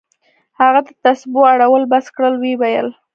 [0.59, 2.87] هغه د تسبو اړول بس كړل ويې ويل.